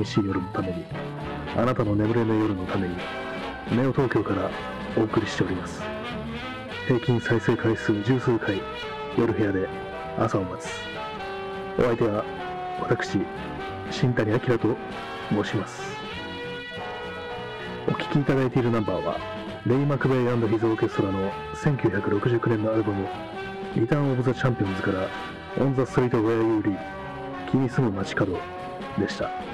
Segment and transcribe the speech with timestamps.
[0.00, 0.84] 寂しい夜のために、
[1.56, 2.96] あなたの眠れぬ夜のために、
[3.70, 4.50] ネオ東京から
[4.96, 5.82] お送りしております。
[6.86, 8.60] 平均再生回数十数回、
[9.18, 9.68] 夜部屋で
[10.18, 10.70] 朝を待つ。
[11.78, 12.24] お相手は、
[12.80, 13.18] 私、
[13.90, 14.76] 新谷明と
[15.30, 15.82] 申します。
[17.88, 19.18] お聴きいただいているナンバーは、
[19.66, 23.06] レイ・マクベイヒズ・オーケストラの1969年のアルバム、
[23.76, 25.08] リターン・オブ・ザ・チャンピオンズから、
[25.58, 26.78] オン・ザ・ストリート・ウェア・ユー・リー、
[27.50, 28.38] 君住む街角
[28.98, 29.49] でした。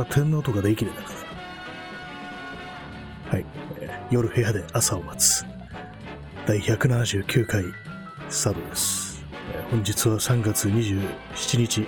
[0.00, 1.12] は天皇とかできるんだか
[3.30, 3.32] ら。
[3.32, 3.46] はい。
[4.10, 5.44] 夜部屋で朝を待つ。
[6.46, 7.64] 第179回
[8.28, 9.24] スタートです。
[9.70, 11.86] 本日は3月27日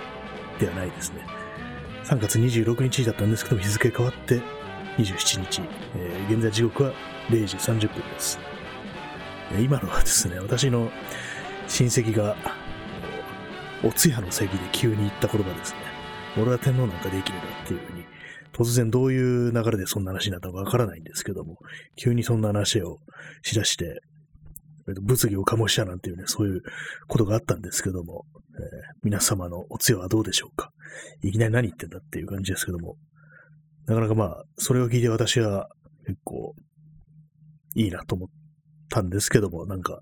[0.59, 1.25] ではないですね。
[2.05, 4.41] 3月26日だったんですけど、日付変わって
[4.97, 5.61] 27日。
[5.95, 6.93] えー現在時刻は
[7.29, 8.39] 0時30分です。
[9.59, 10.89] 今のはですね、私の
[11.67, 12.35] 親戚が、
[13.83, 15.92] お通夜の席で急に言った言葉ですね。
[16.37, 18.03] 俺は天皇なんかできるなっていうふうに、
[18.53, 21.57] 突然どういう流れでそんな話になったのかわからないんですけども、
[21.95, 22.97] 急にそんな話を
[23.41, 23.99] しだして、
[25.01, 26.61] 物議を醸したなんていうね、そういう
[27.07, 28.25] ことがあったんですけども、
[28.55, 28.59] えー
[29.03, 30.71] 皆様のお強はどうでしょうか。
[31.21, 32.95] いきなり何言ってんだっていう感じですけども、
[33.85, 35.67] なかなかまあ、それを聞いて私は
[36.05, 36.55] 結構
[37.75, 38.29] いいなと思っ
[38.89, 39.99] たんですけども、なんか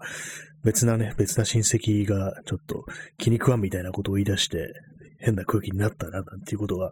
[0.63, 2.84] 別なね、別な親戚がちょっと
[3.17, 4.72] 気に食わんみたいなことを言い出して、
[5.21, 6.91] 変な空気になったな、なんていうことが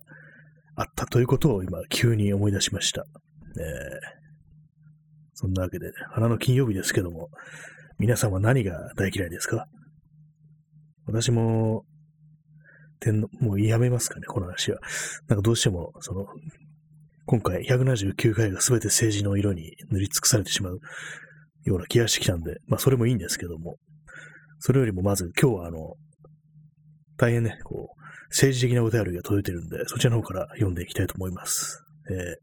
[0.76, 3.04] あったということを今、急に思い出しました。
[3.60, 4.20] えー
[5.42, 7.30] そんなわけで、花の金曜日ですけども、
[7.98, 9.68] 皆さんは何が大嫌いですか？
[11.06, 11.86] 私も、
[13.00, 14.80] 天皇もうやめますかね、この話は。
[15.30, 16.26] なんかどうしても、その、
[17.26, 20.80] 今回179回が全て政治の色に塗り尽くされてしまう
[21.64, 23.78] ような気がしてきたんで、まあそれもいいんですけども、
[24.60, 25.94] それよりもまず今日はあの、
[27.16, 27.99] 大変ね、こう、
[28.30, 31.84] 政治的なお便りが届いてるんで、そちらの方から読んでいきたいと思います。
[32.10, 32.36] えー、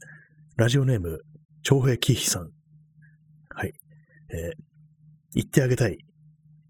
[0.57, 1.21] ラジオネーム、
[1.63, 2.51] 長平喜飛さん。
[3.55, 3.73] はい。
[4.31, 4.53] えー、
[5.35, 5.99] 言ってあげたい。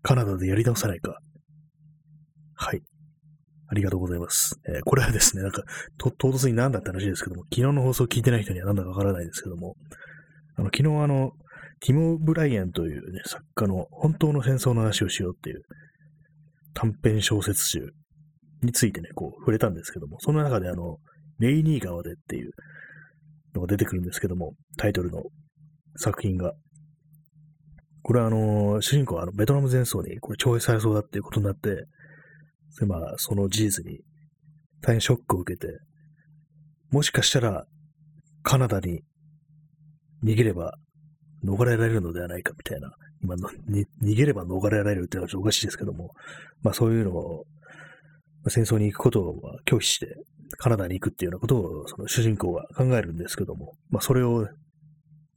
[0.03, 1.19] カナダでやり直さないか。
[2.55, 2.81] はい。
[3.69, 4.61] ありがとうございます。
[4.69, 5.63] えーこれはですね、なんか、
[5.99, 9.75] と、唐突に何だって話ですけども、昨日の放送を聞いてない人には何だかわからないですけども、
[10.57, 11.33] あの、昨日あの、
[11.81, 15.63] ティモ・ブライエンというね、作家の本当の戦争の話をしようっていう
[16.75, 17.91] 短編小説集
[18.63, 20.99] についてね、こう、触れたんですけども、その中であの、
[21.39, 22.53] レイニー川でっていう
[23.55, 25.23] のが出てくるんですけども、タイトルの
[25.97, 26.55] 作品が。
[28.03, 31.87] これはあの、主人公はあのベトナム戦争にこれ徴兵されそうだっていうことになって、
[32.79, 34.01] でまあ、その事実に
[34.81, 35.67] 大変ショックを受けて、
[36.91, 37.67] もしかしたら
[38.43, 39.03] カナダに
[40.25, 40.75] 逃げれば
[41.45, 42.91] 逃れられるのではないかみたいな、
[43.23, 43.49] 今の
[44.03, 46.11] 逃げれば逃れられるっていうのはちょっとおかしいですけども、
[46.63, 47.45] まあそういうのを、
[48.49, 50.15] 戦争に行くことを拒否して、
[50.59, 54.47] カナダに行くっていうようなことをその主人公が考えるんですけども、まあそれを、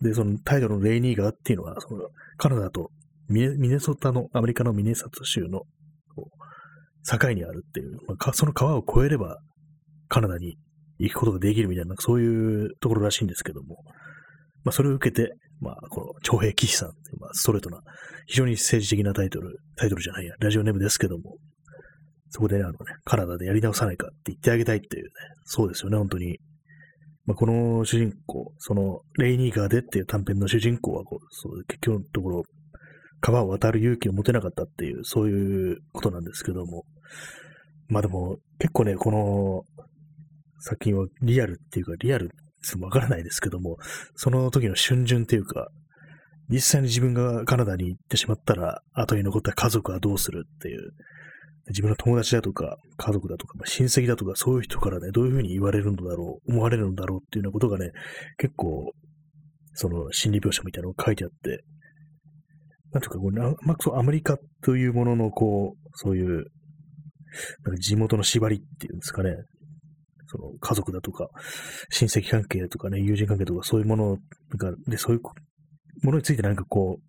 [0.01, 2.91] で、そのタイトルのレイニー川っていうのは、そのカナダと
[3.27, 5.63] ミネソタの、アメリカのミネソタ州の
[7.05, 9.37] 境にあるっていう、まあその川を越えれば
[10.07, 10.57] カナダに
[10.99, 13.83] 行くことができるみたいな、そういうところらしいんですけども、
[14.63, 17.79] まあそれを受けて、まあこの長平騎士さんっていう、まあストレートな、
[18.27, 21.37] 非常に政治的なタイトル、タイトルじゃないや、ラジオネームですけども、
[22.29, 25.11] そこでね、あのね、カナダでやり直さないかって言ってあげたいっていうね、
[25.45, 26.39] そうですよね、本当に。
[27.25, 32.43] まあ、この主人公、その、レイニーガーでっていう短編の主人公はこう、そう、結局のところ、
[33.21, 36.85] 川を渡る勇気を持てなかったっていう、そういうことなんですけども。
[37.87, 39.63] まあでも、結構ね、この
[40.59, 43.77] 作品はリアルっていうか、リアルってわからないですけども、
[44.15, 45.69] その時の瞬順っていうか、
[46.49, 50.91] 実際に自分がカナダに行ってしまったら、後に残った家族はどうするっていう、
[51.67, 57.91] 自分の友達だとか、家族だとか、まあ親戚だとか、そういう人からね、どういうふうに言われるのだろう、思われるのだろうっていうようなことがね、
[58.37, 58.91] 結構、
[59.73, 61.63] その心理描写みたいなのが書いてあって、
[62.91, 66.45] なんていうかこうな、まあ、そうアメリカというものの、こう、そういう、
[67.63, 69.35] なんか地元の縛りっていうんですかね、
[70.27, 71.29] その家族だとか、
[71.91, 74.17] 親戚関係とかね、友人関係とか、そういうもの
[74.57, 75.21] が、で、そういう
[76.03, 77.08] ものについてなんかこう、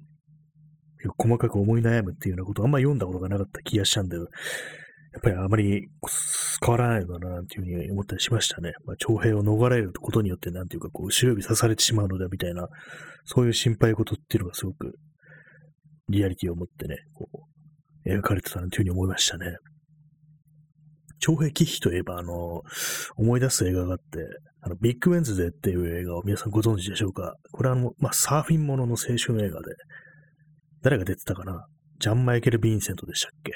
[1.16, 4.22] 細かく思い悩むっていうようなことをあんま読んだことがなかった気がしたんで、や
[5.18, 5.88] っぱりあまり
[6.64, 8.72] 変わらないのだな、なんていうふうに思ったりしましたね。
[8.84, 12.68] まあ、徴兵を逃れることによって、なんていうか、こう、後ろ指刺されてしまうのだ、みたいな、
[13.24, 14.94] そういう心配事っていうのがすごく、
[16.08, 19.56] リアリティを持ってね、こう、描かれてたな、というふうに思いましたね。
[21.18, 22.62] 徴兵忌避といえば、あの、
[23.16, 24.04] 思い出す映画があって、
[24.62, 29.74] あの、ビッグウェンズデーっていう映画を皆さんご存知でしょうかこれはあの、まあ、サーフィンものの青春映画で、
[30.82, 31.66] 誰が出てたかな？
[31.98, 33.52] ジャン・マイケル・ヴィンセントでしたっけ？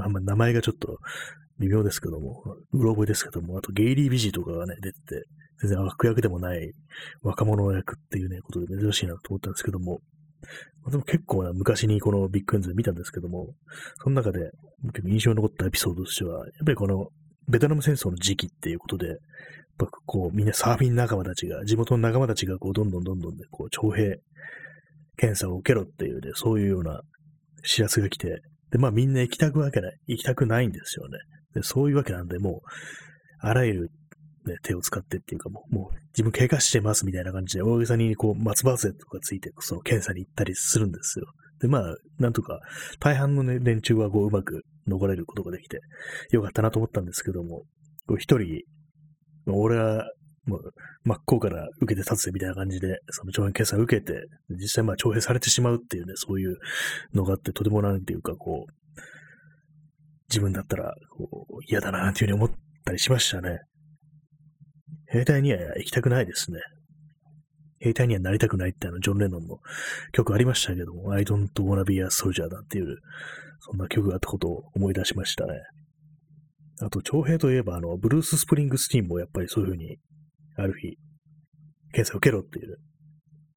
[0.00, 0.98] あんま名前がちょっと
[1.58, 2.42] 微妙ですけども、
[2.72, 5.24] うろ覚えですけども、あとゲイリー・ビジーとかがね、出てて、
[5.60, 6.72] 全然悪役でもない
[7.22, 10.00] 若者役っていうね、ことで珍しいなと思ったんですけども、
[10.82, 13.54] まあ、でも結構な昔にこのビッグエンズで見たんですけども、
[14.02, 14.50] その中で
[14.92, 17.08] 結構印象に残ったエピソードとしては、やっぱりこの
[17.48, 19.16] ベトナム戦争の時期っていうことで、やっ
[19.78, 24.20] ぱこうみんなサーフィン仲間たちが、地元の仲間たちがこうどんどんどんどんでこう徴兵
[25.22, 27.00] 検査を受けろっていうね、そういうような
[27.64, 28.42] 知らせが来て、
[28.72, 31.18] で、まあみんな行きたくわけない、行きたくないんですよね。
[31.54, 32.66] で、そういうわけなんで、もう、
[33.38, 33.90] あらゆる、
[34.46, 41.26] ね、手を使ってっていうかもう、もう自分怪我してますみたいな感じで、大げさにこう、松葉杖とかついて、その検査に行ったりするんですよ。
[41.60, 42.58] で、まあ、なんとか、
[42.98, 45.78] 大半のね、連中はこう、うまく逃れることができて、
[46.32, 47.62] よかったなと思ったんですけども、
[48.18, 48.62] 一人、
[49.46, 50.10] 俺は
[50.44, 50.72] もう
[51.04, 56.56] 真っ向から受けて立つみたいな感じで、その徴兵検査を受けて、実際まあ徴兵されてしまうっていうね、そういう
[57.14, 58.72] のがあって、とてもなんていうかこう、
[60.28, 62.50] 自分だったらこう嫌だなっていうふうに思っ
[62.84, 63.60] たりしましたね。
[65.06, 66.60] 兵隊には行きたくないですね。
[67.78, 69.58] 兵隊にはなりたくないってあの、ジョン・レノンの
[70.12, 72.96] 曲ありましたけども、I don't wanna be a soldier だっていう、
[73.60, 75.52] そんな曲があったことを思い出しましたね。
[76.80, 79.98] あと、徴兵といえば、あの、ブルース・スプリングスティーンもやっぱりそういうふうに
[80.56, 80.96] ある日、
[81.92, 82.76] 検査を受けろっていう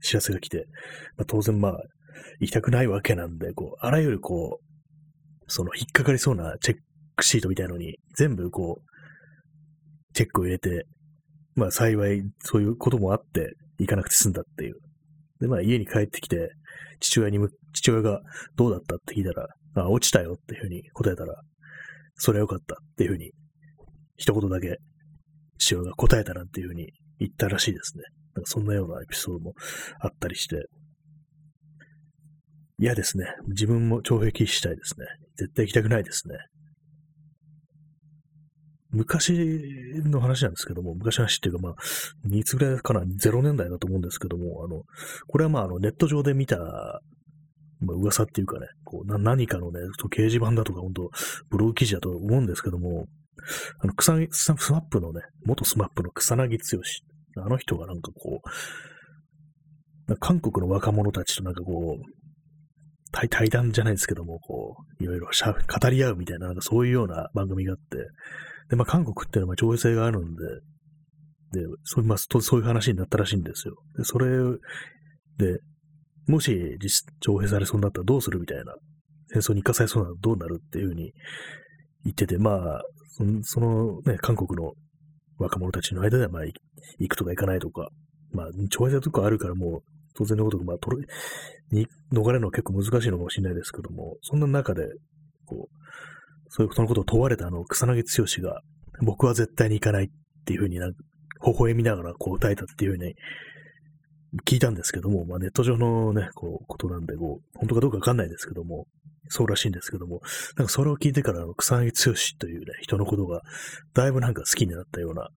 [0.01, 0.65] 知らせが来て、
[1.17, 1.77] まあ、当然まあ、
[2.39, 4.65] 行きたくないわけなんで、こう、あらゆるこう、
[5.47, 6.77] その引っかかりそうなチェッ
[7.15, 10.85] クシートみたいのに、全部こう、チェックを入れて、
[11.55, 14.75] まあ幸いそういうこともあって、行かなくて済んだっていう。
[15.39, 16.51] で、まあ家に帰ってきて、
[16.99, 17.39] 父親に、
[17.73, 18.21] 父親が
[18.55, 21.35] どうだったって聞いたら、あ、落ちたよっていうふうに答えたら、
[22.15, 23.31] それはよかったっていうふうに、
[24.15, 24.77] 一言だけ
[25.65, 28.03] 父親が答えたなんていうふうに言ったらしいですね。
[28.35, 29.53] なんかそんなようなエピソードも
[29.99, 30.67] あったりして、
[32.77, 33.25] 嫌ですね。
[33.47, 35.05] 自分も徴兵したいですね。
[35.37, 36.35] 絶対行きたくないですね。
[38.91, 39.33] 昔
[40.05, 41.75] の話なんですけども、昔の話っていうか、まあ、
[42.31, 44.83] いつぐらいかな、0年代だと思うんですけども、あの、
[45.27, 49.79] これはまあ、あの、ネット上で見た、まあ、噂っていうかね、こう何かのね、
[50.09, 51.09] 掲示板だとか、本当
[51.49, 53.05] ブログ記事だと思うんですけども、
[53.79, 57.41] あの、草、スマップのね、元スマップの草薙剛。
[57.43, 58.41] あの人がなんかこ
[60.07, 62.03] う、韓国の若者たちとなんかこう、
[63.11, 67.97] 対対談じゃないですけども、こう、いろいろ語り合うみたいな、なんかそういうような番組があって、
[68.69, 70.43] で、まあ、韓国っていうのは徴兵制があるんで、
[71.53, 73.75] で、そういう、まあ、そういう話になったらしいんですよ。
[73.97, 74.27] で、それ
[75.37, 75.59] で、
[76.27, 78.75] もし実上映されそうになったらどうするみたいな、
[79.31, 81.13] 戦争に行かされそうならどうなるっていうふうに
[82.03, 82.81] 言ってて、まあ、
[83.43, 84.73] そのね、韓国の
[85.37, 87.89] 若者たちの間では、まあ、行くとか行かないとか、
[88.31, 89.81] まあ、超越とかあるからもう、
[90.15, 91.07] 当然のこと、まあ、取れ、
[91.71, 94.83] に、逃れるのは結構難しいのかもしれないですけども、そんな中で、
[95.45, 95.75] こう、
[96.49, 98.61] そういうそのことを問われたあの、草薙剛が、
[99.01, 100.07] 僕は絶対に行かないっ
[100.45, 100.99] ていうふうになんか、
[101.45, 103.13] 微笑みながらこう歌えたっていうふうに
[104.47, 108.87] 聞いたんですけども、まあネット上のね、こう、ことなんで、こう、本当かどうかわかんないですけども、
[109.29, 110.21] そうらしいんですけども、
[110.57, 113.41] なんかそれを聞いてから、草薙剛というね、人のことが、
[113.93, 115.29] だいぶなんか好きになったような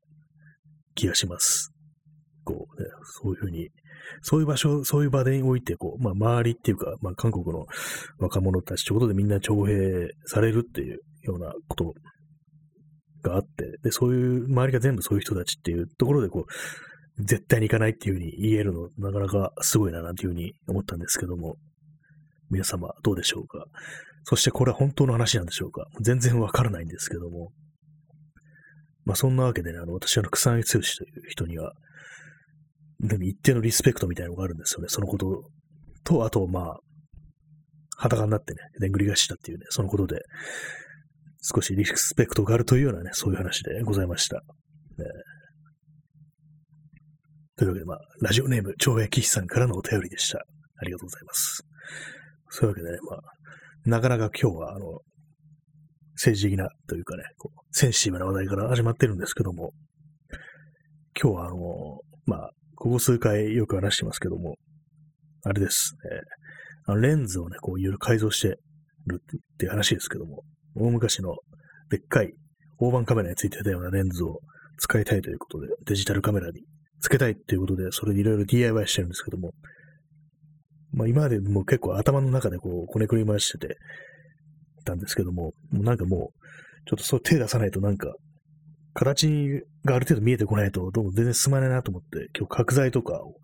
[0.95, 1.73] 気がします。
[2.45, 2.89] こうね、
[3.23, 3.69] そういうふうに、
[4.23, 7.67] そういう場所、そういう場でにおいて、こう、まあ周りっていうか、まあ韓国の
[8.19, 9.75] 若者たちということでみんな徴兵
[10.25, 11.93] されるっていうようなこと
[13.23, 21.57] があって、で、そういう、周りが全部そういう人たちっていうところで、こう、絶対に行かないっていうふうに言えるの、なかなかすごいな、なんていうふうに思ったんですけども、
[22.51, 23.65] 皆様どうでしょうか？
[24.25, 25.87] そしてこれは本当の話なんでしょうか？
[26.01, 27.51] 全然わからないんですけども。
[29.05, 31.73] まあそんなわけでね、あの、私は草薙剛という人には、
[33.01, 34.89] でも一定のリスペクトみたいなのがあるんですよね。
[34.89, 35.45] そのこと
[36.05, 36.79] と、あと、まあ、
[37.97, 40.21] 裸になってね、でんぐり返したっていうね、そのことで、
[41.43, 44.37] 少しリスペクトがあるというようなね、そういう話でございました。
[44.37, 44.43] ね、
[47.57, 50.39] というわけで、まあ、ラジオネーム、長平騎士さんからのお便りでした。
[50.39, 51.63] ありがとうございます。
[52.51, 53.21] そういうわけでね、まあ、
[53.85, 55.01] なかなか今日は、あの、
[56.15, 59.73] 政治的なというかね、こうセンシティブな話題から始まってるんですけども、
[61.21, 61.57] 今日はあの、
[62.27, 64.57] まあ、ここ数回よく話してますけども、
[65.45, 65.95] あれです。
[66.11, 68.49] えー、あのレンズをね、こういろいろ改造して
[69.07, 70.43] るっていう話ですけども、
[70.75, 71.37] 大昔の
[71.91, 72.33] でっかい
[72.79, 74.41] 大判カメラについてたようなレンズを
[74.79, 76.63] 使いたいということで、デジタルカメラに
[77.01, 79.53] つけたいっていうことで、それでいろいろ DIY してるんですけども、
[80.93, 83.77] まあ今までもう結構頭の中でこう、こねくり回してて、
[84.89, 88.15] たんですけども、もうなんかもう、ちょっとそう手出さないとなんか、
[88.95, 89.29] 形
[89.85, 93.35] がある程度見えてこないと、どうも全然進まないなと思って、今日角材とかを、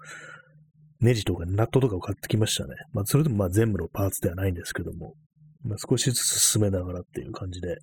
[1.01, 2.75] ネジとかナットとかを買ってきましたね。
[2.93, 5.15] まあそれでもまあ全部のパーツではないんですけども、
[5.63, 7.77] まあ、少しずつ進めながらっていう感じで、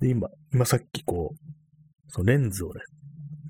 [0.00, 1.36] で、今、今さっきこう、
[2.08, 2.80] そのレンズをね、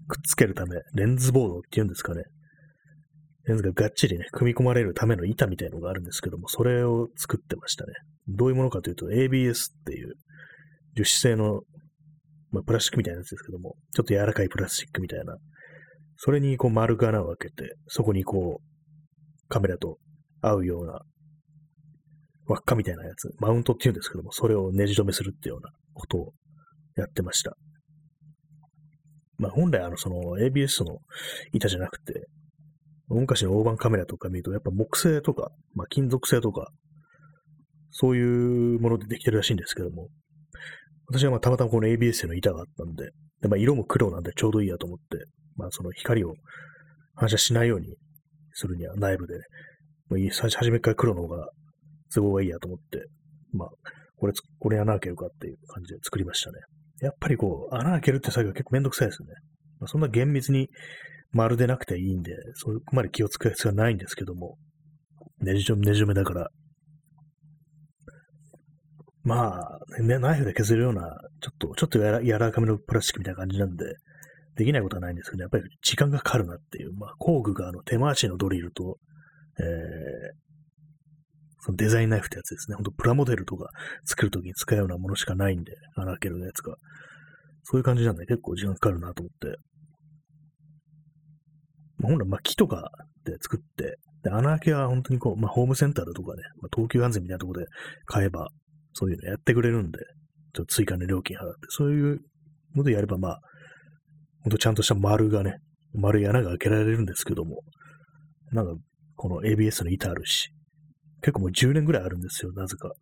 [0.09, 2.23] くっつけるため、レンズボードっていうんですかね。
[3.47, 7.93] レンズががっちりね、組み込まれるための板みたいのがあるんですけども、それを作ってましたね。
[8.29, 10.15] どういうものかというと、ABS っていう
[10.97, 11.61] 樹脂製の、
[12.51, 15.37] まあ、プラスチックみたいなやつですけども、ちょっと柔らかいプラスチックみたいな。
[16.17, 19.99] それにこう丸く穴を開けて、そこにこう、カメラと
[20.41, 21.01] 合うような
[22.47, 26.33] 輪っかみたいなやつ、マウントって言うんですけども、それをねじ止めするっていうようなことを
[26.97, 27.57] やってました。
[29.39, 30.99] まあ本来あのその ABS の
[31.53, 32.27] 板じゃなくて、
[33.09, 36.71] 大昔の大判カメラとか見るとやっぱ木製とか、まあ金属製とか、
[37.91, 40.09] そういうものでできてるらしいんですけども、
[41.09, 43.11] 私はまあたまたまこの ABS の板があったんで、
[43.43, 45.25] でまあ、色も黒なんでちょうどいいやと思って、
[45.57, 46.35] まあその光を
[47.15, 47.95] 反射しないように
[48.53, 49.41] するには内部でね、
[50.09, 51.49] まあ、最初初めから黒の方が
[52.15, 53.07] 都合がいいやと思って、
[53.53, 53.69] まあ、
[54.19, 56.59] これ、これ穴開けるかっていう感じで作りましたね。
[57.01, 59.35] やっぱりこう、穴開けるって作業結構めんどくさいですよね。
[59.81, 60.69] まあ、そんな厳密に
[61.37, 64.57] 丸でなくていいんで、そこまで気をつける必要はないんですけども、
[65.41, 66.49] ねじ止め、ねじめだから、
[69.23, 71.03] まあ、ね、ナイフで削るような、
[71.41, 73.85] ちょっと、ちょっとやら柔らかめのプラスチックみたいな感じなんで、
[74.57, 78.97] できないことはないんですけど、ね、やっぱり時間がかかるなっていう、まあ、工具があの手回しのドリルと、
[79.59, 79.67] えー、
[81.61, 82.77] そのデザインナイフってやつですね。
[82.77, 83.69] ほんとプラモデルとか
[84.05, 86.77] 作るときに使うようなものしかないんで、穴開けるやつが。
[87.65, 89.59] そういう感じなんで結構時間かかるなと思って。
[92.07, 92.91] 本来、まあ、木とか
[93.25, 97.67] で作って、で、穴開けは本当にこう、まあ、ホームセンターだとかね、まあ、東急安全みたいなところで
[98.07, 98.49] 買えば、
[98.93, 99.99] そういうのやってくれるんで、
[100.55, 102.21] ちょっと追加の料金払って、そういう
[102.75, 103.41] のでやれば、まあ、
[104.43, 105.57] ほんとちゃんとした丸がね、
[105.95, 107.63] 丸い穴が開けられるんですけども、
[108.53, 108.73] なんか、
[109.17, 110.51] この ABS の板あるし、
[111.23, 112.93] 結構もう10年ぐらいあるんですよ、なぜか。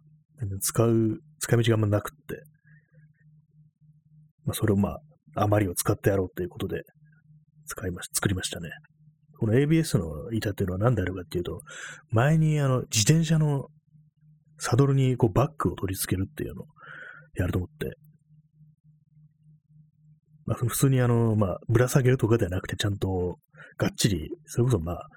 [0.60, 2.42] 使う、使い道があんまなくって。
[4.44, 4.98] まあ、それをまあ、
[5.36, 6.82] 余りを使ってやろうということで、
[7.66, 8.70] 使いまし、作りましたね。
[9.38, 11.60] この ABS の板っていうのは何であるかっていうと、
[12.10, 13.68] 前にあの、自転車の
[14.58, 16.66] サドルにこうバッグを取り付けるっていうのを
[17.34, 17.96] やると思って、
[20.46, 23.38] まあ、普通にあの、まあ、ぶら下げるとかではなくて、ちゃんと、
[23.78, 25.08] がっちり、それこそまあ、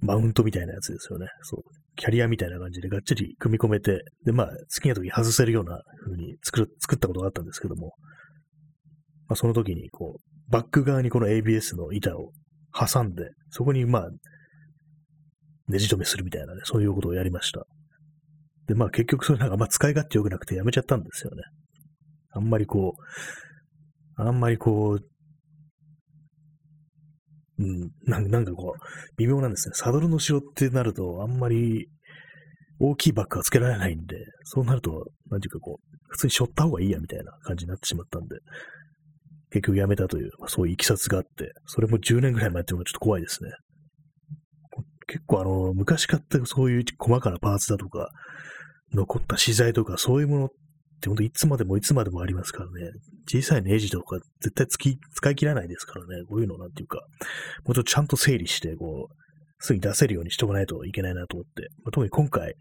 [0.00, 1.26] マウントみたいなやつですよね。
[1.42, 1.62] そう。
[1.96, 7.94] キャリアみたいな感じでがっちり組み込めて、で、まあ、好きな時に外せるような風に作る、作ったことがあったんですけども、
[9.28, 12.32] まあ、その時に、こう、バック側にこの ABS の板を
[12.78, 14.08] 挟んで、そこに、まあ、
[15.68, 17.66] ねじ止めするみたいなね、そういうことをやりました。
[18.66, 21.42] で、まあ結局それなんかあんま使い勝手良くなくてやめちゃったんですよね。
[22.30, 25.04] あんまりこう、あんまりこう、
[27.60, 28.80] うん、なんかこう、
[29.16, 29.74] 微妙なんですね。
[29.74, 31.88] サドルの後ろってなると、あんまり
[32.78, 38.36] 大きいバッグはつけられないんで、そうなると、なんていうかこう、普通に背負った方がいいやみたいな感じになってしまったんで、
[39.50, 43.50] 結局やめたという、まあ、そういういきさつがあって、それも10年ぐらい前っていうのがちょっと怖いですね。
[45.06, 48.10] 結構あの、昔買ったそういう細かなパーツだとか、
[48.92, 50.48] 残った資材とか、そういうものっ
[51.00, 52.92] て本当いつまでもいつまでもありますからね。
[53.30, 56.24] 小さいネジとか絶対つき使い切らないですからね。
[56.28, 57.00] こういうのなんていうか、
[57.64, 59.14] もうちょっとちゃんと整理して、こう、
[59.60, 61.68] すぐに出せるようにしておかないといけないなと思って。
[61.84, 62.54] まあ、特に今回、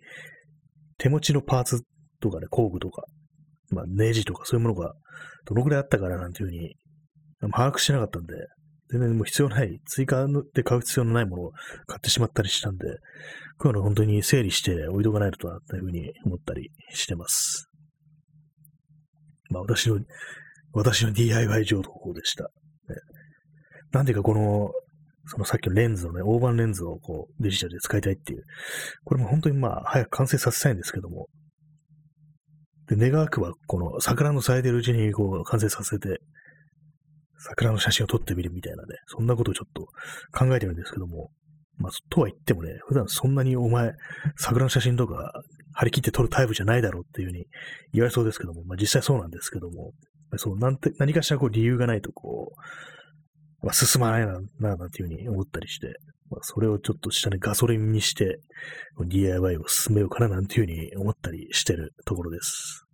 [0.98, 1.82] 手持ちのパーツ
[2.22, 3.04] とかね、工具とか、
[3.72, 4.94] まあ、ネジとかそういうものが
[5.46, 6.76] どのくらいあったからなんていうふうに、
[7.52, 8.34] 把握しなかったんで、
[8.90, 11.52] 全然もう必要ない、追加で買う必要のないものを
[11.88, 12.86] 買ってしまったりしたんで、
[13.58, 17.70] こういうの本当に整理して置いとかないとな、というふうに思ったりしてます。
[19.50, 20.00] まあ私の、
[20.74, 22.44] 私の DIY 情報でした。
[22.44, 22.50] ね、
[23.92, 24.72] なんでかこの、
[25.26, 28.44] そのさっきのレンズのね、大判レンズをこうデジタルで使いたいっていう。
[29.04, 31.28] これも本当にまあ早く完成させたいんですけども。
[32.90, 36.20] で、願わくはこの桜の咲いてるうちにこう完成させて、
[37.40, 39.86] 桜の写真を撮ってみるみたいなね、そんなことをちょっと
[40.38, 41.32] 考えてるんですけども、
[41.78, 43.92] まあ、とは言ってもね、普段そんなにお前、
[44.36, 45.32] 桜の写真とか
[45.74, 47.46] 張り切って取るタイプじゃないだろうっていうふうに
[47.94, 49.94] 言われそうですけども、まあ実際そうなんですけども、
[50.38, 52.52] そうなんて何かしらこう理由がないとこ
[53.62, 55.94] う、まあ、進まないな、な、なんていうふうに思ったりして、
[56.30, 58.40] まあ、それをちょっと下にガソリンにして、
[59.06, 62.86] DIY を進めようかななんていうふうに思ったりしてるところです。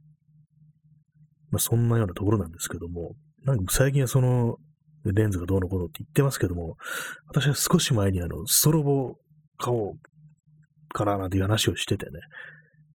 [1.50, 4.58] まあ、そんなようなところなんですけども、なんか最近はその、
[5.06, 6.78] レンズがどうのこうのって言ってますけども、
[7.28, 9.16] 私は少し前にあの、ストロボ
[9.58, 9.94] 買おう
[10.94, 12.12] かななんていう話をしててね。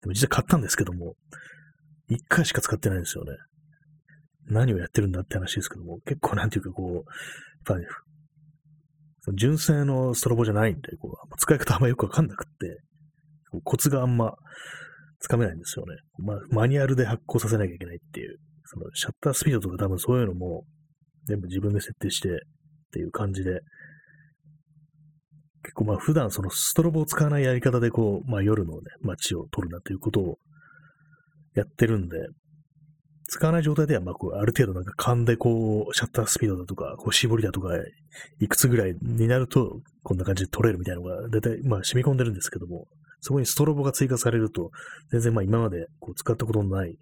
[0.01, 1.15] でも実際買ったんですけども、
[2.07, 3.33] 一回しか使ってないんですよね。
[4.47, 7.03] 何をやってるんだって話ですけども、結構なんていうかこう、やっ
[7.65, 7.85] ぱり、
[9.35, 12.81] 純正のストロボじゃないんで、こう、使い方あんまよくわかんなくって、
[13.63, 14.35] コツがあんま
[15.19, 15.95] つかめないんですよね。
[16.17, 20.63] まあ、マニュアルで発光させなきゃいけないっていう、そのシャッタースピードとか多分そういうのも
[21.27, 22.31] 全部自分で設定してっ
[22.91, 23.61] ていう感じで、
[25.63, 30.37] 結構まあ普段そのストロボを使わないやり方でこう、まあ夜のね、街を撮るなということを
[31.55, 32.17] やってるんで、
[33.31, 37.69] 使わない状態では、まあ、こう、ある程度なんか勘でこう、シャッタースピードだとか、こう、絞りだとか、
[38.39, 42.87] いくつぐらいになると、こんな感じで撮れるみたいなのが、だいたい、まあ、染み込んでるんですけども、
[43.21, 44.71] そこにストロボが追加されると、
[45.11, 46.97] 全然まあ、今までこう、使ったことのない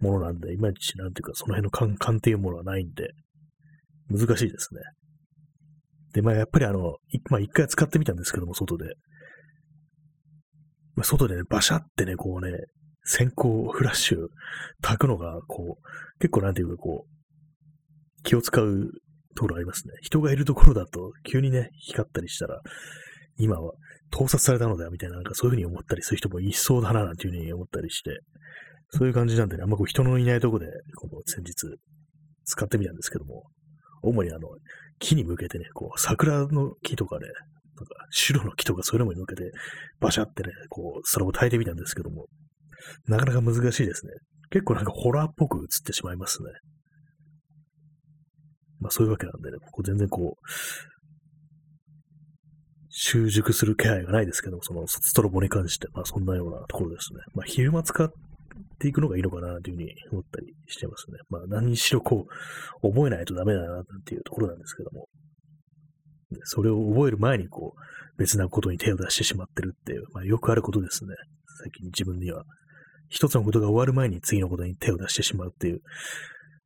[0.00, 3.10] ものなんで、いまいち、なんていうか、その辺の勘、勘っていうものはないんで、
[4.10, 4.80] 難しいですね。
[6.12, 6.98] で、まあ、やっぱりあの、
[7.30, 8.94] まあ、一回使ってみたんですけども、外で。
[10.94, 12.52] まあ、外でね、バシャってね、こうね、
[13.04, 14.28] 先行フラッシュ
[14.82, 18.90] 焚くのが、こう、結構なんていうかこう、気を使う
[19.36, 19.94] ところありますね。
[20.02, 22.60] 人がいるところだと、急にね、光ったりしたら、
[23.36, 23.72] 今は
[24.10, 28.20] 盗撮されたのだみたいな、なんかそういうふうに思ったりする人もいそうだな、なんていうふうに思ったりして、
[28.90, 31.76] そういう感じなんでね、あんまこう人のいないとこで、この先日、
[32.44, 33.44] 使ってみたんですけども、
[34.02, 34.48] 主にあの、
[34.98, 39.50] 木に向けてね、こう、桜の木とかね、なんか白の木とかそういうのに向けて、
[39.98, 42.26] バシャってね、こう、それを焚いてみたんですけども、
[43.06, 44.12] なかなか難しいですね。
[44.50, 46.50] 結構なんかホラーっぽく映ってしまいますね。
[48.80, 50.48] まあそういうわけなんでね、ここ全然こう、
[52.90, 57.20] 習熟する気配がないですけども、そのストロボに関して、まあそんなようなところですね。
[57.34, 58.08] まあ昼間使っ
[58.78, 61.18] ていくのがいいのかなというふうに思ったりしてますね。
[61.28, 62.26] まあ何にしろこ
[62.82, 65.08] う、覚えないとダメだなっていうところなんですけども。
[66.44, 71.14] それを覚える前にこう、別なことに手を出してしまってるっていう、まあよくあることですね。
[71.62, 72.44] 最近自分には。
[73.14, 75.80] 一つのことが終わる前に次のことに手を出してしまうっていう。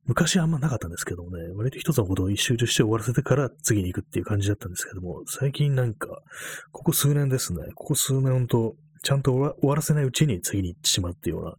[0.05, 6.07] 昔はあんまなかったんですけどもね、割と一つのことを一周として終わらせてから次に行くっていう感じだったんですけども、最近なんか、
[6.71, 11.53] ここ数年ですね、ここ数年ほんと、ちゃんと終わらせないうちに次に行ってしまうっていうような、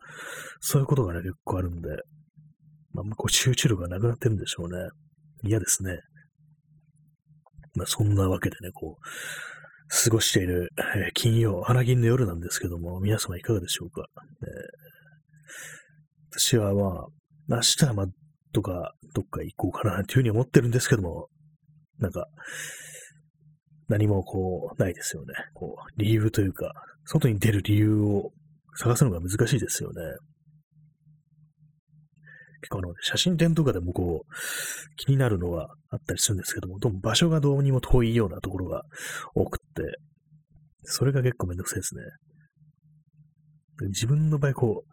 [0.59, 1.88] そういうことがね、結構あるんで、
[2.92, 4.88] まあ、こう集中力がなくなってるんでしょうね。
[5.44, 6.00] 嫌ですね。
[7.76, 9.05] まあ、そんなわけでね、こう、
[10.05, 14.07] 過ごしている、えー、金曜、花金の夜なんですけども、皆様いかがでしょうか。
[14.16, 14.79] えー、
[16.32, 18.06] 私はまあ、明日はまあ、
[18.52, 21.28] とか、どっか行こうかな、というふうに思ってるんですけども、
[21.98, 22.26] なんか、
[23.88, 25.34] 何もこう、ないですよね。
[25.54, 26.72] こう、理由というか、
[27.04, 28.30] 外に出る理由を
[28.76, 30.02] 探すのが難しいですよね。
[32.62, 34.34] 結構あの、写真展とかでもこう、
[34.96, 38.82] 気になるのはあったりするんですけども、どうも場所がどうにも遠いようなところが
[39.34, 39.82] 多くって、
[40.82, 42.02] それが結構めんどくさいですね。
[43.88, 44.90] 自分の場合、こう、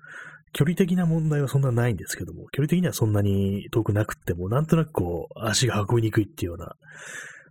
[0.58, 6.74] 距離的な問題はそんなないんですけども、距離的にはそんなに遠くなくっても、なんとなくこう、足が運びにくいっていうような、ま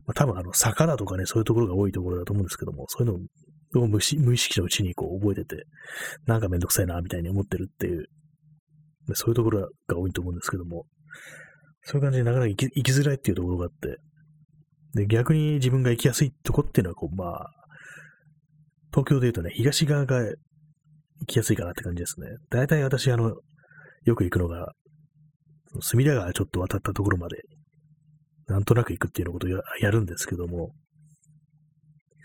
[0.09, 5.67] あ、多分あの、坂だとかね、そういうところが多いところだと思うんですけども、そういうのを無意識のうちにこう覚えてて、
[6.27, 8.07] なんかめんどくさいな、みたいに思ってるっていう
[9.15, 10.87] そういうところが多いと思うんですけども、
[11.83, 13.99] そういう感じでなかなか行き行きづらいっていうところがあって、
[14.95, 17.51] で、逆に自分が行きやすいとこっていうのは、こう、まあ、
[18.91, 20.23] 東京で言うとね、東側が
[21.21, 22.29] 行きやすいかなって感じですね。
[22.51, 23.35] 大体私、あの、
[24.05, 24.73] よく行くのが、
[25.81, 27.39] 隅田川ちょっと渡ったところまで、
[28.47, 30.71] なんとなく行くっていうようなことをやるんですけども、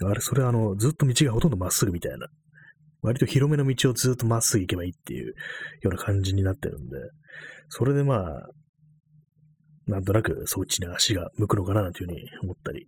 [0.03, 2.27] あれ、それはあの、ずっと道がほとんどまっすぐみたいな
[3.01, 5.33] 割と広めの道をずっとまっすぐ行けばいいっていうよ
[5.85, 6.97] うな感じになってるんで、
[7.69, 8.47] それでまあ、
[9.87, 12.85] なんとなくそっちに足が向くのかなというふうに思ったり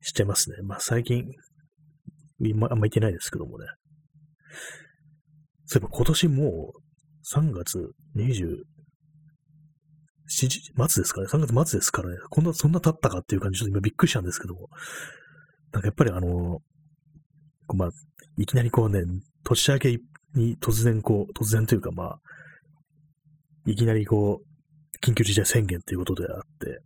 [0.00, 0.56] してますね。
[0.62, 1.24] まあ最近、
[2.42, 3.66] あんま行ってないですけどもね。
[5.74, 8.62] そういえば今年もう3月20、
[10.28, 12.16] 末ですかね ?3 月末ですからね。
[12.30, 14.68] こんな、そんな経ったかっていう感じ、ちょっと今びっくりしたんですけども。
[15.72, 16.60] なんかやっぱりあの、
[17.74, 17.90] まあ、
[18.38, 19.00] いきなりこうね、
[19.42, 19.98] 年明け
[20.36, 22.20] に突然こう、突然というかまあ、
[23.66, 26.82] いきなりこう、緊急事態宣言ということであって、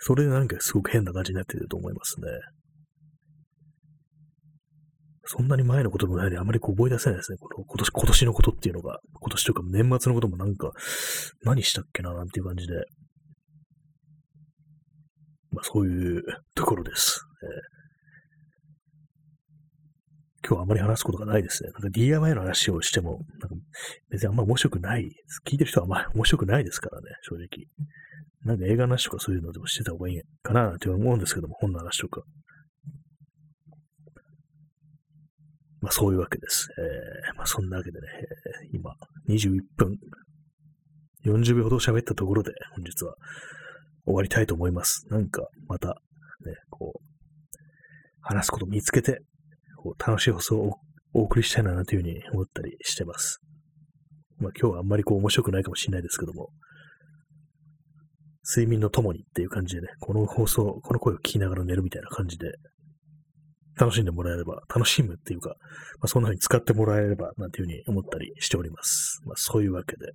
[0.00, 2.26] それでなんかすごく変な感じになっていると思いますね。
[5.32, 7.38] そんなに前のこともないで、あまりこう覚え出せないですね。
[7.38, 10.72] この今年、今年のことっていうのが、今年というか年末のこともなんか、
[11.44, 12.74] 何したっけな、なんていう感じで。
[15.52, 16.24] まあそういう
[16.56, 17.20] ところです。
[17.44, 17.80] えー
[20.42, 21.70] 今日はあまり話すことがないですね。
[21.70, 23.56] なんか DIY の話をしても、なんか
[24.08, 25.02] 別にあんま面白くない。
[25.46, 27.46] 聞いてる人はあんまり面白くないですからね、正直。
[28.44, 32.22] なんか映画の話とかそういうのでもしてた方がいいかなって思うんですけども、本の話とか。
[35.80, 36.68] まあそういうわけです。
[36.78, 38.06] えー、まあそんなわけでね、
[38.72, 38.94] 今、
[39.28, 39.98] 21分、
[41.24, 43.14] 40秒ほど喋ったところで、本日は
[44.04, 45.06] 終わりたいと思います。
[45.10, 45.94] なんか、また、ね、
[46.70, 47.10] こう、
[48.20, 49.20] 話すこと見つけて、
[49.76, 50.74] こう楽しい放送を
[51.14, 53.40] お送りしたいな、というふうに思ったりしてます。
[54.38, 56.50] まあ今日はあんまりこう面白くないかもしれないですけども、
[58.44, 62.52] 睡眠の友にっていう感じでね、この放送、この声を聞きながら寝るみたいな感じで、
[63.78, 65.54] 楽しんでもらえれば、楽しむっていうか、ま
[66.04, 69.20] あ、そんな風に使ってもらえれば、なんていう風に思ったりしております。
[69.24, 70.06] まあ、そういうわけで、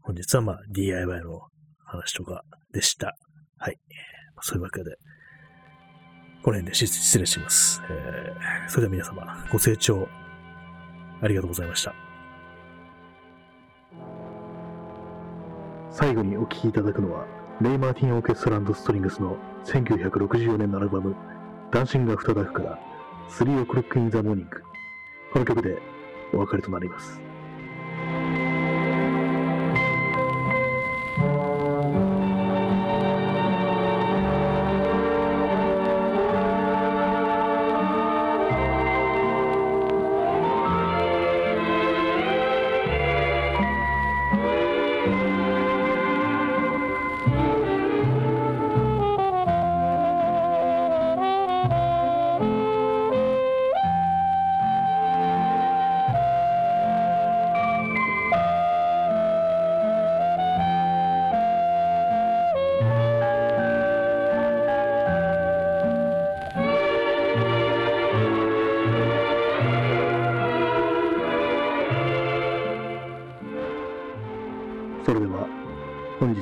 [0.00, 1.40] 本日はまあ DIY の
[1.84, 3.14] 話とかでした。
[3.58, 3.78] はい。
[4.34, 4.96] まあ、そういうわけで、
[6.42, 7.82] この辺で失礼します。
[7.90, 10.08] えー、それでは皆様、ご清聴
[11.20, 11.94] ありがとうございました。
[15.90, 17.26] 最後にお聴きいただくのは、
[17.60, 21.16] レイ・マーティン・オーケストラストリングスの1964年のアルバム、
[21.70, 22.78] ダンシング・アフターダークから
[23.28, 24.46] 3 o'clock in the morning
[25.32, 25.78] この曲で
[26.32, 27.27] お別れとなります。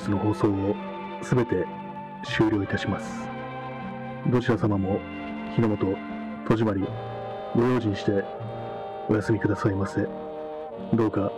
[0.07, 0.75] 日の放送を
[1.23, 1.66] すべて
[2.25, 3.29] 終了いたします。
[4.31, 5.01] どちら様も
[5.55, 5.87] 日の元、
[6.49, 6.85] 戸締まり、
[7.55, 8.25] ご用心して
[9.09, 10.07] お休みくださいませ。
[10.95, 11.33] どうか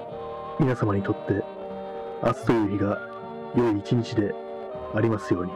[0.61, 1.43] 皆様にとって
[2.23, 2.99] 明日という日が
[3.57, 4.35] 良い一日で
[4.95, 5.53] ありますように。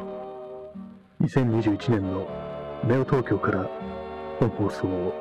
[1.28, 2.26] 2021年の
[2.84, 3.68] ネオ東京から
[4.40, 5.14] 本放送を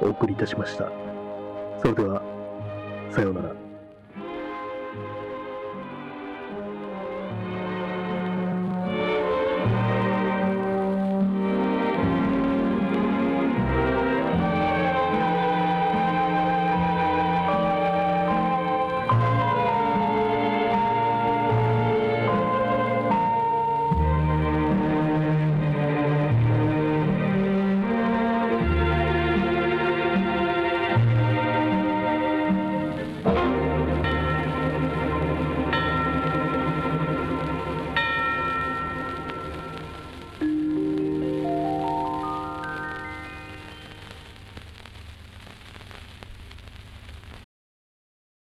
[0.00, 0.90] お送りいたしました。
[1.80, 2.22] それでは、
[3.10, 3.65] さようなら。